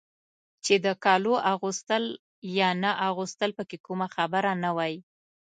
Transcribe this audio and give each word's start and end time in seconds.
چې 0.65 0.73
د 0.85 0.87
کالو 1.05 1.33
اغوستل 1.53 2.03
یا 2.59 2.69
نه 2.83 2.91
اغوستل 3.07 3.49
پکې 3.57 3.77
کومه 3.85 4.07
خبره 4.15 4.51
نه 4.63 4.69
وای. 4.77 4.95